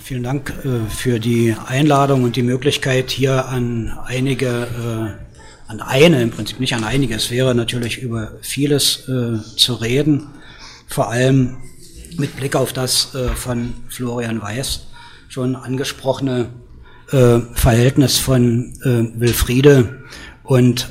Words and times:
vielen 0.00 0.22
Dank 0.22 0.52
äh, 0.64 0.88
für 0.90 1.18
die 1.18 1.54
Einladung 1.66 2.22
und 2.24 2.36
die 2.36 2.42
Möglichkeit, 2.42 3.10
hier 3.10 3.46
an 3.46 3.98
einige, 4.04 4.46
äh, 4.46 5.70
an 5.70 5.80
eine, 5.80 6.22
im 6.22 6.30
Prinzip 6.30 6.60
nicht 6.60 6.74
an 6.74 6.84
einige, 6.84 7.14
es 7.14 7.30
wäre 7.30 7.54
natürlich 7.54 7.98
über 7.98 8.32
vieles 8.40 9.08
äh, 9.08 9.38
zu 9.56 9.74
reden, 9.74 10.28
vor 10.86 11.10
allem 11.10 11.58
mit 12.16 12.36
Blick 12.36 12.56
auf 12.56 12.72
das 12.72 13.14
äh, 13.14 13.28
von 13.28 13.74
Florian 13.88 14.42
Weiß 14.42 14.86
schon 15.28 15.56
angesprochene 15.56 16.48
äh, 17.12 17.40
Verhältnis 17.52 18.18
von 18.18 18.74
äh, 18.82 19.20
Wilfriede 19.20 20.04
und 20.42 20.88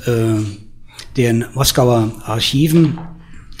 den 1.16 1.46
Moskauer 1.52 2.12
Archiven 2.24 2.96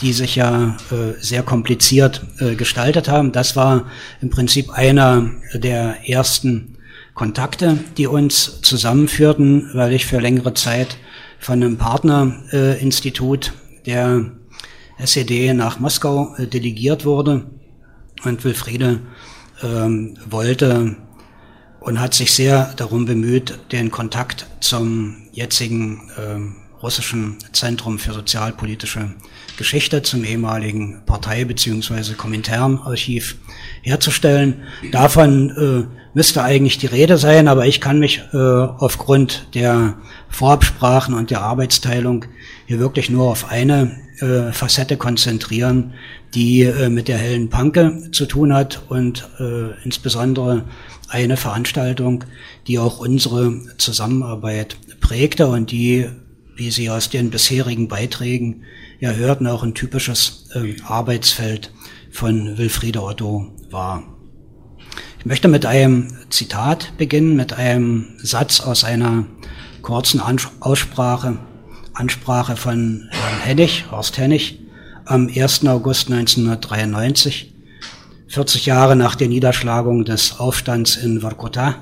die 0.00 0.12
sich 0.12 0.36
ja 0.36 0.76
äh, 0.90 1.20
sehr 1.20 1.42
kompliziert 1.42 2.24
äh, 2.38 2.54
gestaltet 2.54 3.08
haben. 3.08 3.32
Das 3.32 3.56
war 3.56 3.86
im 4.20 4.30
Prinzip 4.30 4.70
einer 4.70 5.30
der 5.54 6.08
ersten 6.08 6.78
Kontakte, 7.14 7.78
die 7.96 8.06
uns 8.06 8.60
zusammenführten, 8.62 9.70
weil 9.74 9.92
ich 9.92 10.06
für 10.06 10.20
längere 10.20 10.54
Zeit 10.54 10.96
von 11.40 11.62
einem 11.62 11.76
Partnerinstitut 11.78 13.48
äh, 13.48 13.84
der 13.86 14.24
SED 14.98 15.52
nach 15.54 15.80
Moskau 15.80 16.34
äh, 16.36 16.46
delegiert 16.46 17.04
wurde 17.04 17.46
und 18.24 18.44
Wilfriede 18.44 19.00
ähm, 19.62 20.16
wollte 20.28 20.96
und 21.80 22.00
hat 22.00 22.14
sich 22.14 22.32
sehr 22.32 22.72
darum 22.76 23.04
bemüht, 23.04 23.58
den 23.72 23.90
Kontakt 23.90 24.46
zum 24.60 25.28
jetzigen 25.32 26.10
ähm, 26.18 26.56
russischen 26.82 27.38
Zentrum 27.52 27.98
für 27.98 28.12
sozialpolitische 28.12 29.10
Geschichte 29.56 30.02
zum 30.02 30.24
ehemaligen 30.24 31.02
Partei- 31.06 31.44
bzw. 31.44 32.14
Kominternarchiv 32.14 33.36
herzustellen. 33.82 34.62
Davon 34.92 35.50
äh, 35.50 35.96
müsste 36.14 36.42
eigentlich 36.42 36.78
die 36.78 36.86
Rede 36.86 37.18
sein, 37.18 37.48
aber 37.48 37.66
ich 37.66 37.80
kann 37.80 37.98
mich 37.98 38.22
äh, 38.32 38.36
aufgrund 38.36 39.48
der 39.54 39.98
Vorabsprachen 40.28 41.14
und 41.14 41.30
der 41.30 41.42
Arbeitsteilung 41.42 42.24
hier 42.66 42.78
wirklich 42.78 43.10
nur 43.10 43.30
auf 43.30 43.50
eine 43.50 43.96
äh, 44.20 44.52
Facette 44.52 44.96
konzentrieren, 44.96 45.94
die 46.34 46.62
äh, 46.62 46.88
mit 46.88 47.08
der 47.08 47.18
hellen 47.18 47.50
Panke 47.50 48.10
zu 48.12 48.26
tun 48.26 48.52
hat 48.52 48.82
und 48.88 49.28
äh, 49.38 49.72
insbesondere 49.84 50.64
eine 51.08 51.36
Veranstaltung, 51.36 52.24
die 52.66 52.78
auch 52.78 52.98
unsere 52.98 53.60
Zusammenarbeit 53.78 54.76
prägte 55.00 55.46
und 55.46 55.70
die, 55.70 56.08
wie 56.58 56.72
Sie 56.72 56.90
aus 56.90 57.08
den 57.08 57.30
bisherigen 57.30 57.86
Beiträgen 57.86 58.64
ja 58.98 59.12
hörten, 59.12 59.46
auch 59.46 59.62
ein 59.62 59.74
typisches 59.74 60.50
äh, 60.54 60.74
Arbeitsfeld 60.82 61.72
von 62.10 62.58
Wilfriede 62.58 63.00
Otto 63.00 63.52
war. 63.70 64.02
Ich 65.20 65.26
möchte 65.26 65.46
mit 65.46 65.66
einem 65.66 66.08
Zitat 66.30 66.96
beginnen, 66.98 67.36
mit 67.36 67.52
einem 67.52 68.06
Satz 68.18 68.60
aus 68.60 68.82
einer 68.82 69.26
kurzen 69.82 70.20
Aussprache, 70.60 71.38
Ansprache 71.94 72.56
von 72.56 73.08
Herrn 73.10 73.40
Hennig, 73.40 73.84
Horst 73.92 74.18
Hennig, 74.18 74.58
am 75.04 75.28
1. 75.28 75.64
August 75.66 76.10
1993, 76.10 77.54
40 78.26 78.66
Jahre 78.66 78.96
nach 78.96 79.14
der 79.14 79.28
Niederschlagung 79.28 80.04
des 80.04 80.40
Aufstands 80.40 80.96
in 80.96 81.20
Vorkuta 81.20 81.76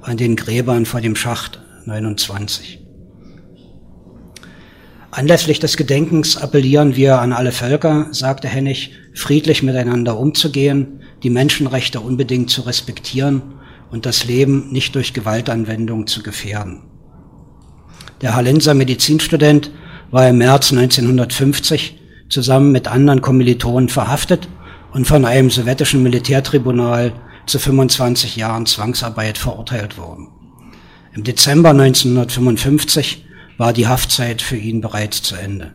an 0.00 0.16
den 0.16 0.34
Gräbern 0.34 0.86
vor 0.86 1.02
dem 1.02 1.14
Schacht 1.14 1.60
29. 1.84 2.83
Anlässlich 5.16 5.60
des 5.60 5.76
Gedenkens 5.76 6.36
appellieren 6.36 6.96
wir 6.96 7.20
an 7.20 7.32
alle 7.32 7.52
Völker, 7.52 8.08
sagte 8.10 8.48
Hennig, 8.48 8.94
friedlich 9.14 9.62
miteinander 9.62 10.18
umzugehen, 10.18 11.02
die 11.22 11.30
Menschenrechte 11.30 12.00
unbedingt 12.00 12.50
zu 12.50 12.62
respektieren 12.62 13.40
und 13.92 14.06
das 14.06 14.24
Leben 14.24 14.72
nicht 14.72 14.96
durch 14.96 15.14
Gewaltanwendung 15.14 16.08
zu 16.08 16.24
gefährden. 16.24 16.82
Der 18.22 18.34
Hallenser 18.34 18.74
Medizinstudent 18.74 19.70
war 20.10 20.28
im 20.28 20.38
März 20.38 20.72
1950 20.72 21.96
zusammen 22.28 22.72
mit 22.72 22.88
anderen 22.88 23.20
Kommilitonen 23.20 23.90
verhaftet 23.90 24.48
und 24.92 25.06
von 25.06 25.24
einem 25.24 25.48
sowjetischen 25.48 26.02
Militärtribunal 26.02 27.12
zu 27.46 27.60
25 27.60 28.34
Jahren 28.34 28.66
Zwangsarbeit 28.66 29.38
verurteilt 29.38 29.96
worden. 29.96 30.26
Im 31.12 31.22
Dezember 31.22 31.70
1955 31.70 33.24
war 33.56 33.72
die 33.72 33.86
Haftzeit 33.86 34.42
für 34.42 34.56
ihn 34.56 34.80
bereits 34.80 35.22
zu 35.22 35.36
Ende. 35.36 35.72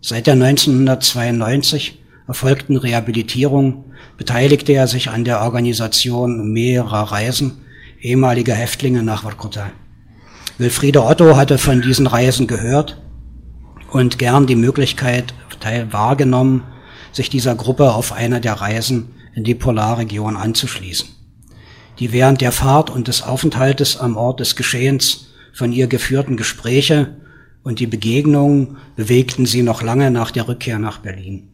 Seit 0.00 0.26
der 0.26 0.34
1992 0.34 1.98
erfolgten 2.26 2.76
Rehabilitierung 2.76 3.84
beteiligte 4.16 4.72
er 4.72 4.86
sich 4.86 5.10
an 5.10 5.24
der 5.24 5.40
Organisation 5.40 6.52
mehrerer 6.52 7.12
Reisen 7.12 7.58
ehemaliger 8.00 8.54
Häftlinge 8.54 9.02
nach 9.02 9.22
Vorkuta. 9.22 9.70
Wilfriede 10.58 11.04
Otto 11.04 11.36
hatte 11.36 11.58
von 11.58 11.82
diesen 11.82 12.06
Reisen 12.06 12.46
gehört 12.46 13.00
und 13.90 14.18
gern 14.18 14.46
die 14.46 14.56
Möglichkeit 14.56 15.34
wahrgenommen, 15.90 16.62
sich 17.12 17.30
dieser 17.30 17.54
Gruppe 17.54 17.92
auf 17.92 18.12
einer 18.12 18.40
der 18.40 18.54
Reisen 18.54 19.14
in 19.34 19.44
die 19.44 19.54
Polarregion 19.54 20.36
anzuschließen, 20.36 21.08
die 21.98 22.12
während 22.12 22.40
der 22.40 22.52
Fahrt 22.52 22.90
und 22.90 23.08
des 23.08 23.22
Aufenthaltes 23.22 23.96
am 23.96 24.16
Ort 24.16 24.40
des 24.40 24.56
Geschehens 24.56 25.27
von 25.52 25.72
ihr 25.72 25.86
geführten 25.86 26.36
Gespräche 26.36 27.16
und 27.62 27.80
die 27.80 27.86
Begegnungen 27.86 28.76
bewegten 28.96 29.46
sie 29.46 29.62
noch 29.62 29.82
lange 29.82 30.10
nach 30.10 30.30
der 30.30 30.48
Rückkehr 30.48 30.78
nach 30.78 30.98
Berlin. 30.98 31.48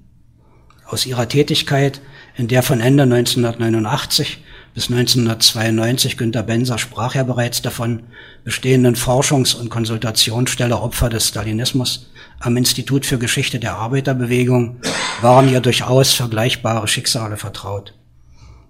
Aus 0.87 1.07
ihrer 1.07 1.29
Tätigkeit, 1.29 2.01
in 2.37 2.47
der 2.47 2.63
von 2.63 2.81
Ende 2.81 3.05
1989 3.05 4.45
bis 4.75 4.91
1992, 4.91 6.17
Günter 6.17 6.43
Benser 6.43 6.79
sprach 6.79 7.15
ja 7.15 7.23
bereits 7.23 7.63
davon, 7.63 8.03
bestehenden 8.45 8.97
Forschungs- 8.97 9.57
und 9.57 9.71
Konsultationsstelle 9.71 10.79
Opfer 10.79 11.09
des 11.09 11.29
Stalinismus 11.29 12.11
am 12.41 12.57
Institut 12.57 13.07
für 13.07 13.19
Geschichte 13.19 13.59
der 13.59 13.77
Arbeiterbewegung 13.77 14.77
waren 15.23 15.49
ihr 15.49 15.61
durchaus 15.61 16.13
vergleichbare 16.13 16.87
Schicksale 16.89 17.37
vertraut. 17.37 17.95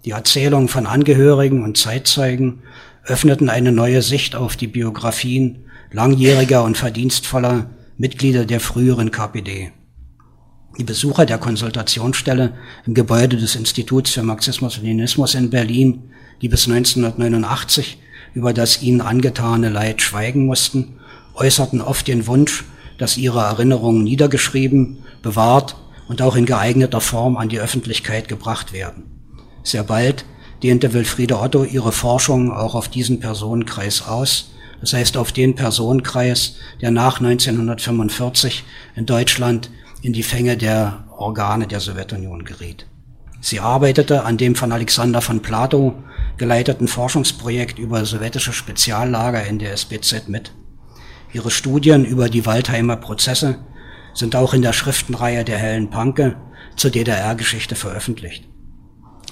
Die 0.05 0.11
Erzählungen 0.11 0.69
von 0.69 0.87
Angehörigen 0.87 1.65
und 1.65 1.79
Zeitzeugen 1.79 2.63
öffneten 3.04 3.48
eine 3.50 3.72
neue 3.72 4.03
Sicht 4.03 4.34
auf 4.34 4.56
die 4.56 4.66
Biografien 4.66 5.66
langjähriger 5.92 6.65
und 6.65 6.76
verdienstvoller 6.76 7.70
Mitglieder 7.97 8.44
der 8.44 8.60
früheren 8.60 9.10
KPD. 9.10 9.72
Die 10.78 10.84
Besucher 10.84 11.25
der 11.25 11.38
Konsultationsstelle 11.38 12.54
im 12.84 12.94
Gebäude 12.94 13.37
des 13.37 13.54
Instituts 13.54 14.10
für 14.10 14.22
Marxismus-Leninismus 14.22 15.34
in 15.34 15.50
Berlin, 15.50 16.10
die 16.42 16.48
bis 16.48 16.66
1989 16.66 17.98
über 18.34 18.53
das 18.53 18.82
ihnen 18.82 19.00
angetane 19.00 19.69
Leid 19.69 20.03
schweigen 20.03 20.47
mussten, 20.47 20.98
äußerten 21.34 21.81
oft 21.81 22.09
den 22.09 22.26
Wunsch, 22.26 22.65
dass 22.98 23.16
ihre 23.16 23.41
Erinnerungen 23.41 24.03
niedergeschrieben, 24.03 25.04
bewahrt 25.22 25.76
und 26.09 26.22
auch 26.22 26.34
in 26.34 26.47
geeigneter 26.47 27.00
Form 27.00 27.36
an 27.36 27.48
die 27.48 27.60
Öffentlichkeit 27.60 28.26
gebracht 28.26 28.72
werden. 28.72 29.04
Sehr 29.62 29.84
bald 29.84 30.25
dehnte 30.65 30.95
Wilfriede 30.95 31.39
Otto 31.39 31.63
ihre 31.63 31.93
Forschung 31.93 32.51
auch 32.51 32.75
auf 32.75 32.89
diesen 32.89 33.21
Personenkreis 33.21 34.09
aus, 34.09 34.53
das 34.81 34.95
heißt 34.95 35.19
auf 35.19 35.31
den 35.31 35.55
Personenkreis, 35.55 36.57
der 36.81 36.91
nach 36.91 37.21
1945 37.21 38.65
in 38.97 39.05
Deutschland 39.05 39.71
in 40.01 40.15
die 40.15 40.23
Fänge 40.23 40.57
der 40.57 41.05
Organe 41.19 41.67
der 41.67 41.81
Sowjetunion 41.81 42.47
geriet. 42.47 42.87
Sie 43.43 43.61
arbeitete 43.61 44.25
an 44.25 44.39
dem 44.39 44.55
von 44.55 44.73
Alexander 44.73 45.21
von 45.21 45.43
Plato 45.43 46.03
geleiteten 46.39 46.89
Forschungsprojekt 46.89 47.79
über 47.79 48.07
sowjetische 48.07 48.55
Speziallager 48.55 49.45
in 49.45 49.59
der 49.59 49.75
SBZ 49.75 50.29
mit. 50.29 50.53
Ihre 51.35 51.51
Studien 51.51 52.07
über 52.07 52.31
die 52.31 52.47
Waldheimer 52.47 52.97
Prozesse 52.97 53.59
sind 54.15 54.35
auch 54.35 54.55
in 54.55 54.63
der 54.63 54.73
Schriftenreihe 54.73 55.45
der 55.45 55.59
Hellen 55.59 55.91
Panke 55.91 56.37
zur 56.75 56.91
DDR-Geschichte 56.91 57.75
veröffentlicht 57.75 58.49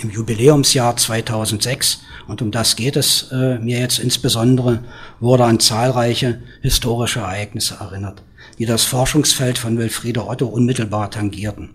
im 0.01 0.11
Jubiläumsjahr 0.11 0.97
2006, 0.97 2.03
und 2.29 2.43
um 2.43 2.51
das 2.51 2.77
geht 2.77 2.97
es 2.97 3.31
äh, 3.33 3.59
mir 3.59 3.81
jetzt 3.81 3.99
insbesondere, 3.99 4.85
wurde 5.21 5.45
an 5.45 5.61
zahlreiche 5.61 6.43
historische 6.61 7.21
Ereignisse 7.21 7.77
erinnert, 7.81 8.23
die 8.59 8.67
das 8.67 8.85
Forschungsfeld 8.85 9.59
von 9.59 9.79
Wilfriede 9.79 10.27
Otto 10.27 10.47
unmittelbar 10.47 11.11
tangierten. 11.11 11.71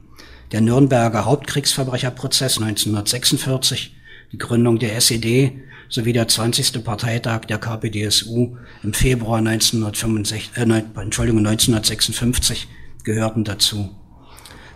Der 0.51 0.61
Nürnberger 0.61 1.25
Hauptkriegsverbrecherprozess 1.25 2.57
1946, 2.57 3.95
die 4.31 4.37
Gründung 4.37 4.79
der 4.79 4.95
SED 4.95 5.61
sowie 5.89 6.13
der 6.13 6.27
20. 6.27 6.83
Parteitag 6.83 7.41
der 7.45 7.57
KPDSU 7.57 8.57
im 8.83 8.93
Februar 8.93 9.39
1965, 9.39 10.51
äh, 10.55 10.61
Entschuldigung, 11.01 11.45
1956 11.45 12.67
gehörten 13.03 13.43
dazu. 13.43 13.95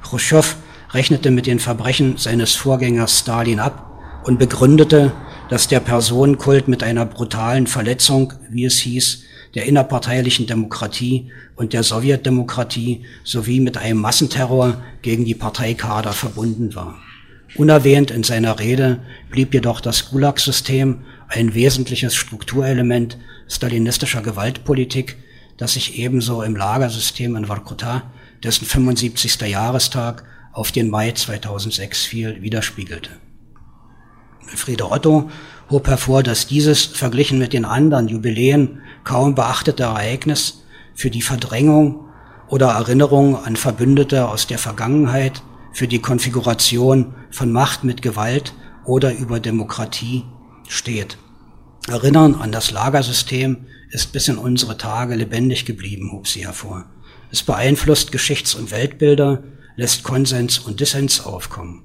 Khrushchev 0.02 0.56
rechnete 0.94 1.32
mit 1.32 1.48
den 1.48 1.60
Verbrechen 1.60 2.18
seines 2.18 2.56
Vorgängers 2.56 3.20
Stalin 3.20 3.60
ab 3.60 4.22
und 4.24 4.40
begründete, 4.40 5.12
dass 5.50 5.68
der 5.68 5.80
Personenkult 5.80 6.68
mit 6.68 6.84
einer 6.84 7.06
brutalen 7.06 7.68
Verletzung, 7.68 8.34
wie 8.50 8.66
es 8.66 8.80
hieß, 8.80 9.24
der 9.56 9.66
innerparteilichen 9.66 10.48
Demokratie 10.48 11.32
und 11.56 11.74
der 11.74 11.84
Sowjetdemokratie 11.84 13.04
sowie 13.24 13.60
mit 13.60 13.78
einem 13.78 14.00
Massenterror 14.00 14.82
gegen 15.02 15.26
die 15.26 15.36
Parteikader 15.36 16.14
verbunden 16.14 16.74
war. 16.76 16.98
Unerwähnt 17.56 18.12
in 18.12 18.24
seiner 18.24 18.60
Rede 18.60 19.00
blieb 19.30 19.54
jedoch 19.54 19.82
das 19.82 20.10
Gulag-System 20.10 21.02
ein 21.28 21.54
wesentliches 21.54 22.16
Strukturelement 22.16 23.18
stalinistischer 23.50 24.22
Gewaltpolitik, 24.22 25.18
das 25.58 25.74
sich 25.74 26.00
ebenso 26.00 26.44
im 26.44 26.56
Lagersystem 26.56 27.36
in 27.36 27.46
Vorkuta, 27.46 28.04
dessen 28.42 28.66
75. 28.66 29.42
Jahrestag 29.42 30.24
auf 30.54 30.72
den 30.72 30.90
Mai 30.90 31.12
2006 31.12 32.04
fiel, 32.04 32.42
widerspiegelte. 32.42 33.12
Friede 34.48 34.92
Otto 34.92 35.30
hob 35.70 35.88
hervor, 35.88 36.24
dass 36.24 36.48
dieses 36.48 36.86
verglichen 36.86 37.40
mit 37.40 37.54
den 37.54 37.66
anderen 37.66 38.08
Jubiläen 38.08 38.82
kaum 39.04 39.36
beachtete 39.36 39.84
Ereignis 39.84 40.64
für 40.94 41.10
die 41.10 41.22
Verdrängung 41.22 42.06
oder 42.48 42.72
Erinnerung 42.72 43.38
an 43.44 43.56
Verbündete 43.56 44.28
aus 44.28 44.48
der 44.48 44.60
Vergangenheit, 44.60 45.42
für 45.74 45.88
die 45.88 46.00
Konfiguration 46.00 47.16
von 47.32 47.52
Macht 47.52 47.84
mit 47.84 48.02
Gewalt 48.02 48.54
oder 48.86 49.14
über 49.14 49.40
Demokratie 49.40 50.26
steht. 50.68 51.18
Erinnern 51.88 52.36
an 52.36 52.52
das 52.52 52.72
Lagersystem 52.72 53.68
ist 53.90 54.12
bis 54.12 54.28
in 54.28 54.38
unsere 54.38 54.78
Tage 54.78 55.16
lebendig 55.16 55.66
geblieben, 55.66 56.12
hob 56.12 56.28
sie 56.28 56.46
hervor. 56.46 56.86
Es 57.32 57.44
beeinflusst 57.44 58.12
Geschichts- 58.12 58.56
und 58.56 58.72
Weltbilder, 58.72 59.44
lässt 59.76 60.04
Konsens 60.04 60.60
und 60.60 60.80
Dissens 60.80 61.26
aufkommen. 61.26 61.84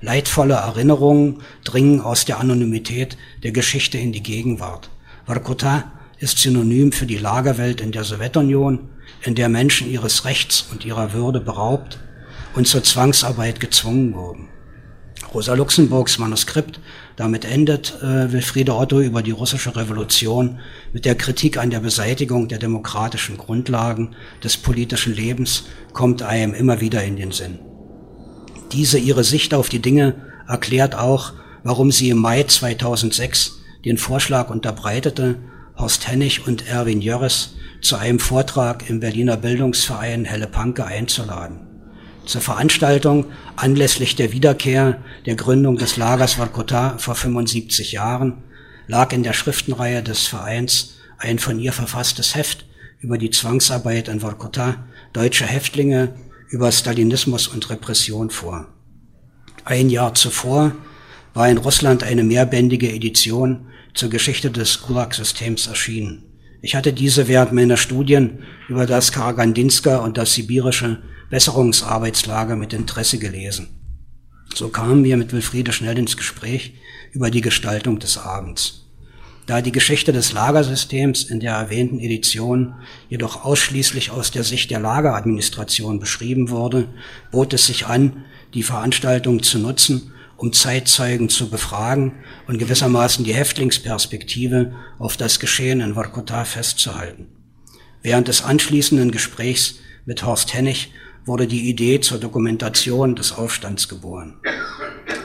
Leidvolle 0.00 0.54
Erinnerungen 0.54 1.42
dringen 1.64 2.00
aus 2.00 2.24
der 2.24 2.38
Anonymität 2.38 3.16
der 3.42 3.52
Geschichte 3.52 3.98
in 3.98 4.12
die 4.12 4.22
Gegenwart. 4.22 4.90
Vorkuta 5.26 5.92
ist 6.18 6.38
Synonym 6.38 6.92
für 6.92 7.06
die 7.06 7.18
Lagerwelt 7.18 7.80
in 7.80 7.92
der 7.92 8.04
Sowjetunion, 8.04 8.88
in 9.22 9.34
der 9.34 9.48
Menschen 9.48 9.90
ihres 9.90 10.24
Rechts 10.24 10.66
und 10.70 10.84
ihrer 10.84 11.12
Würde 11.12 11.40
beraubt 11.40 11.98
und 12.54 12.66
zur 12.66 12.82
Zwangsarbeit 12.82 13.60
gezwungen 13.60 14.14
wurden. 14.14 14.48
Rosa 15.34 15.54
Luxemburgs 15.54 16.18
Manuskript, 16.18 16.80
damit 17.16 17.44
endet 17.44 17.98
äh, 18.02 18.30
Wilfriede 18.32 18.76
Otto 18.76 19.00
über 19.00 19.22
die 19.22 19.30
russische 19.30 19.74
Revolution 19.74 20.58
mit 20.92 21.04
der 21.04 21.14
Kritik 21.14 21.56
an 21.56 21.70
der 21.70 21.80
Beseitigung 21.80 22.48
der 22.48 22.58
demokratischen 22.58 23.38
Grundlagen 23.38 24.14
des 24.44 24.56
politischen 24.56 25.14
Lebens, 25.14 25.64
kommt 25.92 26.22
einem 26.22 26.54
immer 26.54 26.80
wieder 26.80 27.02
in 27.02 27.16
den 27.16 27.32
Sinn. 27.32 27.58
Diese 28.72 28.98
ihre 28.98 29.24
Sicht 29.24 29.54
auf 29.54 29.68
die 29.68 29.80
Dinge 29.80 30.14
erklärt 30.46 30.94
auch, 30.94 31.32
warum 31.62 31.90
sie 31.90 32.10
im 32.10 32.18
Mai 32.18 32.42
2006 32.42 33.60
den 33.84 33.98
Vorschlag 33.98 34.50
unterbreitete, 34.50 35.36
Horst 35.76 36.08
Hennig 36.08 36.46
und 36.46 36.68
Erwin 36.68 37.00
Jörres 37.00 37.54
zu 37.80 37.96
einem 37.96 38.18
Vortrag 38.18 38.88
im 38.88 39.00
Berliner 39.00 39.36
Bildungsverein 39.36 40.24
Helle 40.24 40.46
Panke 40.46 40.84
einzuladen. 40.84 41.65
Zur 42.26 42.40
Veranstaltung 42.40 43.26
anlässlich 43.54 44.16
der 44.16 44.32
Wiederkehr 44.32 45.00
der 45.26 45.36
Gründung 45.36 45.76
des 45.76 45.96
Lagers 45.96 46.34
Vorkuta 46.34 46.98
vor 46.98 47.14
75 47.14 47.92
Jahren 47.92 48.42
lag 48.88 49.12
in 49.12 49.22
der 49.22 49.32
Schriftenreihe 49.32 50.02
des 50.02 50.26
Vereins 50.26 50.96
ein 51.18 51.38
von 51.38 51.60
ihr 51.60 51.72
verfasstes 51.72 52.34
Heft 52.34 52.66
über 52.98 53.16
die 53.16 53.30
Zwangsarbeit 53.30 54.08
in 54.08 54.20
Vorkuta, 54.20 54.86
deutsche 55.12 55.46
Häftlinge 55.46 56.16
über 56.50 56.72
Stalinismus 56.72 57.46
und 57.46 57.70
Repression 57.70 58.30
vor. 58.30 58.66
Ein 59.64 59.88
Jahr 59.88 60.14
zuvor 60.14 60.72
war 61.32 61.48
in 61.48 61.58
Russland 61.58 62.02
eine 62.02 62.24
mehrbändige 62.24 62.92
Edition 62.92 63.68
zur 63.94 64.10
Geschichte 64.10 64.50
des 64.50 64.82
Gulag-Systems 64.82 65.68
erschienen. 65.68 66.24
Ich 66.60 66.74
hatte 66.74 66.92
diese 66.92 67.28
während 67.28 67.52
meiner 67.52 67.76
Studien 67.76 68.40
über 68.68 68.86
das 68.86 69.12
Karagandinska 69.12 69.98
und 69.98 70.18
das 70.18 70.34
sibirische 70.34 71.02
Besserungsarbeitslager 71.30 72.56
mit 72.56 72.72
Interesse 72.72 73.18
gelesen. 73.18 73.68
So 74.54 74.68
kamen 74.68 75.04
wir 75.04 75.16
mit 75.16 75.32
Wilfriede 75.32 75.72
schnell 75.72 75.98
ins 75.98 76.16
Gespräch 76.16 76.74
über 77.12 77.30
die 77.30 77.40
Gestaltung 77.40 77.98
des 77.98 78.18
Abends. 78.18 78.86
Da 79.46 79.62
die 79.62 79.72
Geschichte 79.72 80.12
des 80.12 80.32
Lagersystems 80.32 81.24
in 81.24 81.38
der 81.38 81.54
erwähnten 81.54 82.00
Edition 82.00 82.74
jedoch 83.08 83.44
ausschließlich 83.44 84.10
aus 84.10 84.32
der 84.32 84.42
Sicht 84.42 84.70
der 84.72 84.80
Lageradministration 84.80 86.00
beschrieben 86.00 86.50
wurde, 86.50 86.88
bot 87.30 87.54
es 87.54 87.66
sich 87.66 87.86
an, 87.86 88.24
die 88.54 88.64
Veranstaltung 88.64 89.42
zu 89.42 89.58
nutzen, 89.60 90.12
um 90.36 90.52
Zeitzeugen 90.52 91.28
zu 91.28 91.48
befragen 91.48 92.16
und 92.48 92.58
gewissermaßen 92.58 93.24
die 93.24 93.34
Häftlingsperspektive 93.34 94.74
auf 94.98 95.16
das 95.16 95.38
Geschehen 95.38 95.80
in 95.80 95.94
Vorkuta 95.94 96.44
festzuhalten. 96.44 97.28
Während 98.02 98.28
des 98.28 98.42
anschließenden 98.42 99.12
Gesprächs 99.12 99.76
mit 100.04 100.24
Horst 100.24 100.54
Hennig 100.54 100.92
wurde 101.26 101.46
die 101.46 101.68
Idee 101.68 102.00
zur 102.00 102.18
Dokumentation 102.18 103.16
des 103.16 103.32
Aufstands 103.32 103.88
geboren. 103.88 104.38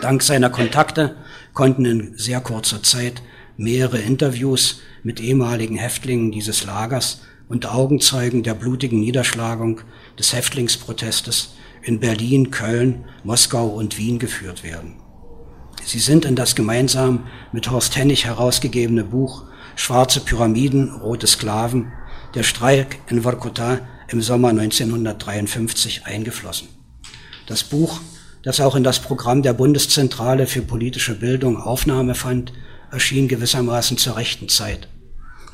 Dank 0.01 0.23
seiner 0.23 0.49
Kontakte 0.49 1.15
konnten 1.53 1.85
in 1.85 2.17
sehr 2.17 2.41
kurzer 2.41 2.81
Zeit 2.81 3.21
mehrere 3.55 3.99
Interviews 3.99 4.81
mit 5.03 5.19
ehemaligen 5.19 5.77
Häftlingen 5.77 6.31
dieses 6.31 6.65
Lagers 6.65 7.21
und 7.47 7.67
Augenzeugen 7.67 8.43
der 8.43 8.55
blutigen 8.55 8.99
Niederschlagung 8.99 9.81
des 10.17 10.33
Häftlingsprotestes 10.33 11.55
in 11.83 11.99
Berlin, 11.99 12.49
Köln, 12.49 13.05
Moskau 13.23 13.67
und 13.67 13.97
Wien 13.97 14.17
geführt 14.17 14.63
werden. 14.63 14.95
Sie 15.83 15.99
sind 15.99 16.25
in 16.25 16.35
das 16.35 16.55
gemeinsam 16.55 17.27
mit 17.51 17.69
Horst 17.69 17.95
Hennig 17.95 18.25
herausgegebene 18.25 19.03
Buch 19.03 19.45
Schwarze 19.75 20.19
Pyramiden, 20.19 20.91
rote 20.91 21.27
Sklaven, 21.27 21.91
der 22.35 22.43
Streik 22.43 22.99
in 23.07 23.21
Vorkuta 23.21 23.79
im 24.11 24.21
Sommer 24.21 24.49
1953 24.49 26.05
eingeflossen. 26.05 26.67
Das 27.47 27.63
Buch, 27.63 27.99
das 28.43 28.59
auch 28.59 28.75
in 28.75 28.83
das 28.83 28.99
Programm 28.99 29.41
der 29.41 29.53
Bundeszentrale 29.53 30.47
für 30.47 30.61
politische 30.61 31.15
Bildung 31.15 31.57
Aufnahme 31.57 32.15
fand, 32.15 32.53
erschien 32.91 33.27
gewissermaßen 33.27 33.97
zur 33.97 34.17
rechten 34.17 34.49
Zeit. 34.49 34.87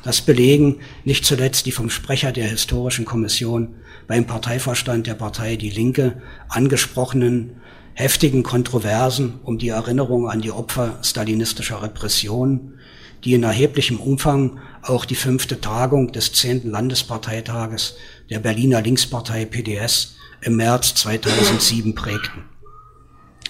Das 0.02 0.20
belegen 0.20 0.80
nicht 1.04 1.24
zuletzt 1.24 1.66
die 1.66 1.72
vom 1.72 1.90
Sprecher 1.90 2.32
der 2.32 2.48
Historischen 2.48 3.04
Kommission 3.04 3.74
beim 4.06 4.26
Parteivorstand 4.26 5.06
der 5.06 5.14
Partei 5.14 5.56
Die 5.56 5.70
Linke 5.70 6.22
angesprochenen 6.48 7.60
heftigen 7.94 8.44
Kontroversen 8.44 9.40
um 9.42 9.58
die 9.58 9.70
Erinnerung 9.70 10.28
an 10.28 10.40
die 10.40 10.52
Opfer 10.52 10.98
stalinistischer 11.02 11.82
Repression, 11.82 12.78
die 13.24 13.34
in 13.34 13.42
erheblichem 13.42 14.00
Umfang 14.00 14.58
auch 14.82 15.04
die 15.04 15.14
fünfte 15.14 15.60
Tagung 15.60 16.12
des 16.12 16.32
zehnten 16.32 16.70
Landesparteitages 16.70 17.96
der 18.30 18.38
Berliner 18.38 18.80
Linkspartei 18.80 19.44
PDS 19.44 20.16
im 20.42 20.56
März 20.56 20.94
2007 20.94 21.94
prägten. 21.94 22.44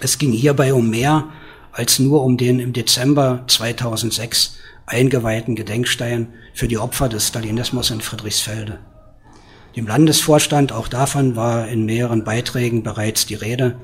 Es 0.00 0.18
ging 0.18 0.32
hierbei 0.32 0.72
um 0.72 0.90
mehr 0.90 1.28
als 1.72 1.98
nur 1.98 2.22
um 2.22 2.36
den 2.36 2.60
im 2.60 2.72
Dezember 2.72 3.44
2006 3.46 4.56
eingeweihten 4.86 5.54
Gedenkstein 5.54 6.28
für 6.54 6.66
die 6.66 6.78
Opfer 6.78 7.08
des 7.08 7.28
Stalinismus 7.28 7.90
in 7.90 8.00
Friedrichsfelde. 8.00 8.78
Dem 9.76 9.86
Landesvorstand, 9.86 10.72
auch 10.72 10.88
davon 10.88 11.36
war 11.36 11.68
in 11.68 11.84
mehreren 11.84 12.24
Beiträgen 12.24 12.82
bereits 12.82 13.26
die 13.26 13.34
Rede, 13.34 13.78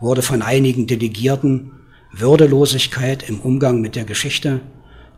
wurde 0.00 0.22
von 0.22 0.42
einigen 0.42 0.86
Delegierten 0.86 1.72
Würdelosigkeit 2.12 3.28
im 3.28 3.40
Umgang 3.40 3.80
mit 3.80 3.94
der 3.96 4.04
Geschichte, 4.04 4.60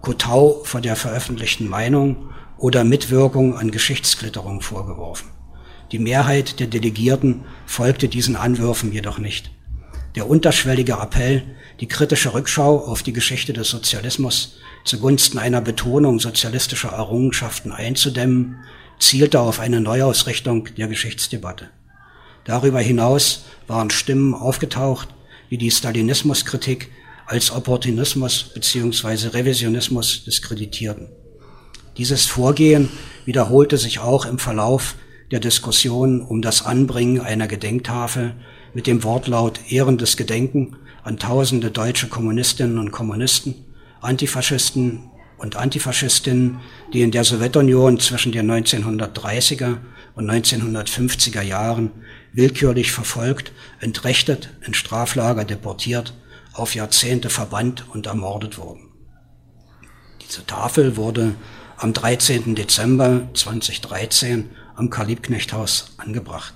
Kotau 0.00 0.62
vor 0.64 0.80
der 0.80 0.96
veröffentlichten 0.96 1.68
Meinung 1.68 2.30
oder 2.56 2.84
Mitwirkung 2.84 3.56
an 3.56 3.70
Geschichtsklitterung 3.70 4.60
vorgeworfen. 4.60 5.28
Die 5.92 5.98
Mehrheit 5.98 6.60
der 6.60 6.68
Delegierten 6.68 7.44
folgte 7.66 8.08
diesen 8.08 8.36
Anwürfen 8.36 8.92
jedoch 8.92 9.18
nicht. 9.18 9.50
Der 10.14 10.28
unterschwellige 10.28 10.94
Appell, 10.94 11.42
die 11.80 11.88
kritische 11.88 12.34
Rückschau 12.34 12.78
auf 12.78 13.02
die 13.02 13.12
Geschichte 13.12 13.52
des 13.52 13.68
Sozialismus 13.68 14.58
zugunsten 14.84 15.38
einer 15.38 15.60
Betonung 15.60 16.20
sozialistischer 16.20 16.90
Errungenschaften 16.90 17.72
einzudämmen, 17.72 18.56
zielte 18.98 19.40
auf 19.40 19.60
eine 19.60 19.80
Neuausrichtung 19.80 20.68
der 20.76 20.88
Geschichtsdebatte. 20.88 21.70
Darüber 22.44 22.80
hinaus 22.80 23.44
waren 23.66 23.90
Stimmen 23.90 24.34
aufgetaucht, 24.34 25.08
die 25.50 25.58
die 25.58 25.70
Stalinismuskritik 25.70 26.90
als 27.30 27.52
Opportunismus 27.52 28.42
bzw. 28.54 29.28
Revisionismus 29.28 30.24
diskreditierten. 30.24 31.06
Dieses 31.96 32.26
Vorgehen 32.26 32.88
wiederholte 33.24 33.78
sich 33.78 34.00
auch 34.00 34.26
im 34.26 34.40
Verlauf 34.40 34.96
der 35.30 35.38
Diskussion 35.38 36.22
um 36.22 36.42
das 36.42 36.66
Anbringen 36.66 37.20
einer 37.20 37.46
Gedenktafel 37.46 38.34
mit 38.74 38.88
dem 38.88 39.04
Wortlaut 39.04 39.60
ehrendes 39.70 40.16
Gedenken 40.16 40.76
an 41.04 41.18
tausende 41.20 41.70
deutsche 41.70 42.08
Kommunistinnen 42.08 42.78
und 42.78 42.90
Kommunisten, 42.90 43.54
Antifaschisten 44.00 45.12
und 45.38 45.54
Antifaschistinnen, 45.54 46.58
die 46.92 47.02
in 47.02 47.12
der 47.12 47.22
Sowjetunion 47.22 48.00
zwischen 48.00 48.32
den 48.32 48.50
1930er 48.50 49.76
und 50.16 50.28
1950er 50.28 51.42
Jahren 51.42 51.92
willkürlich 52.32 52.90
verfolgt, 52.90 53.52
entrechtet, 53.78 54.50
in 54.66 54.74
Straflager 54.74 55.44
deportiert, 55.44 56.12
auf 56.52 56.74
Jahrzehnte 56.74 57.30
verbannt 57.30 57.84
und 57.92 58.06
ermordet 58.06 58.58
wurden. 58.58 58.88
Diese 60.26 60.46
Tafel 60.46 60.96
wurde 60.96 61.34
am 61.76 61.92
13. 61.92 62.54
Dezember 62.54 63.28
2013 63.34 64.50
am 64.76 64.90
Karl-Liebknecht-Haus 64.90 65.94
angebracht. 65.96 66.54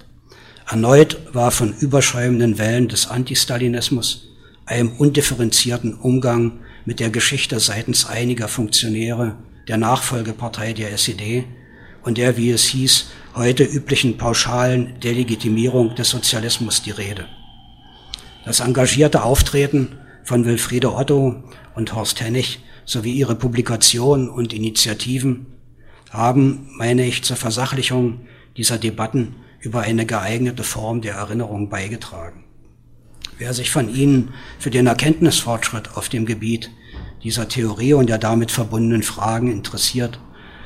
Erneut 0.67 1.19
war 1.35 1.51
von 1.51 1.75
überschäumenden 1.75 2.59
Wellen 2.59 2.89
des 2.89 3.07
Antistalinismus 3.09 4.29
einem 4.67 4.93
undifferenzierten 4.93 5.95
Umgang 5.95 6.61
mit 6.85 7.01
der 7.01 7.11
Geschichte 7.11 7.61
seitens 7.61 8.07
einiger 8.07 8.49
Funktionäre 8.49 9.37
der 9.69 9.77
Nachfolgepartei 9.77 10.73
der 10.73 10.93
SED 10.93 11.45
und 12.03 12.19
der, 12.19 12.37
wie 12.37 12.51
es 12.51 12.65
hieß, 12.65 13.07
heute 13.35 13.65
üblichen 13.65 14.17
pauschalen 14.17 15.01
Delegitimierung 15.01 15.95
des 15.95 16.11
Sozialismus 16.11 16.83
die 16.83 16.91
Rede. 16.91 17.27
Das 18.45 18.61
engagierte 18.61 19.23
Auftreten 19.23 19.99
von 20.23 20.45
Wilfriede 20.45 20.95
Otto 20.95 21.43
und 21.75 21.95
Horst 21.95 22.21
Hennig 22.21 22.63
sowie 22.85 23.13
ihre 23.13 23.35
Publikationen 23.35 24.29
und 24.29 24.53
Initiativen 24.53 25.47
haben, 26.11 26.69
meine 26.77 27.07
ich, 27.07 27.25
zur 27.25 27.37
Versachlichung 27.37 28.27
dieser 28.57 28.79
Debatten 28.79 29.37
über 29.61 29.81
eine 29.81 30.05
geeignete 30.05 30.63
Form 30.63 31.01
der 31.01 31.15
Erinnerung 31.15 31.71
beigetragen. 31.71 32.45
Wer 33.39 33.55
sich 33.55 33.71
von 33.71 33.93
Ihnen 33.93 34.35
für 34.59 34.71
den 34.71 34.87
Erkenntnisfortschritt 34.87 35.97
auf 35.97 36.11
dem 36.11 36.27
Gebiet 36.27 36.71
dieser 37.23 37.49
Theorie 37.49 37.95
und 37.95 38.09
der 38.09 38.19
damit 38.19 38.53
verbundenen 38.53 39.03
Fragen 39.03 39.51
interessiert, 39.51 40.21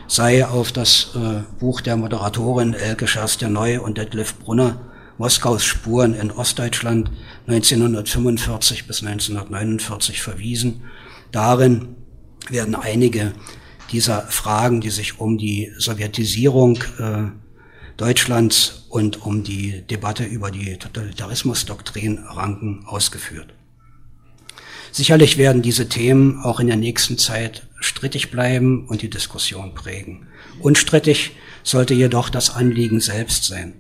sei 0.09 0.45
auf 0.45 0.73
das 0.73 1.15
äh, 1.15 1.43
Buch 1.61 1.81
der 1.81 1.97
Moderatorin 1.97 2.75
Elke 2.75 3.07
Scherster-Neu 3.07 3.81
und 3.81 3.99
Detlef 3.99 4.35
Brunner 4.39 4.81
Moskaus 5.19 5.65
Spuren 5.65 6.15
in 6.15 6.31
Ostdeutschland 6.31 7.11
1945 7.49 8.87
bis 8.87 9.03
1949 9.03 10.23
verwiesen. 10.23 10.85
Darin 11.33 11.97
werden 12.49 12.77
einige 12.77 13.33
dieser 13.91 14.23
Fragen, 14.23 14.81
die 14.81 14.91
sich 14.91 15.19
um 15.19 15.37
die 15.37 15.73
Sowjetisierung 15.77 16.79
äh, 16.99 17.31
Deutschlands 17.97 18.87
und 18.91 19.21
um 19.27 19.43
die 19.43 19.83
Debatte 19.83 20.25
über 20.25 20.53
die 20.53 20.77
Totalitarismusdoktrin 20.77 22.19
ranken, 22.19 22.85
ausgeführt. 22.87 23.55
Sicherlich 24.93 25.37
werden 25.37 25.63
diese 25.63 25.89
Themen 25.89 26.41
auch 26.43 26.61
in 26.61 26.69
der 26.69 26.77
nächsten 26.77 27.19
Zeit 27.19 27.67
strittig 27.81 28.31
bleiben 28.31 28.87
und 28.87 29.03
die 29.03 29.11
Diskussion 29.11 29.75
prägen. 29.75 30.29
Unstrittig 30.61 31.33
sollte 31.65 31.95
jedoch 31.95 32.31
das 32.31 32.51
Anliegen 32.51 33.01
selbst 33.01 33.45
sein 33.45 33.75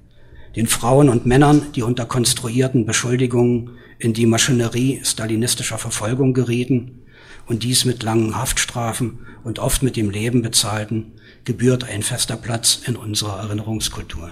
den 0.56 0.66
Frauen 0.66 1.08
und 1.08 1.26
Männern, 1.26 1.66
die 1.74 1.82
unter 1.82 2.06
konstruierten 2.06 2.86
Beschuldigungen 2.86 3.70
in 3.98 4.12
die 4.12 4.26
Maschinerie 4.26 5.00
stalinistischer 5.04 5.78
Verfolgung 5.78 6.34
gerieten 6.34 7.02
und 7.46 7.62
dies 7.62 7.84
mit 7.84 8.02
langen 8.02 8.36
Haftstrafen 8.36 9.18
und 9.44 9.58
oft 9.58 9.82
mit 9.82 9.96
dem 9.96 10.10
Leben 10.10 10.42
bezahlten, 10.42 11.12
gebührt 11.44 11.84
ein 11.84 12.02
fester 12.02 12.36
Platz 12.36 12.80
in 12.86 12.96
unserer 12.96 13.38
Erinnerungskultur. 13.40 14.30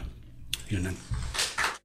Vielen 0.69 0.85
Dank. 0.85 0.97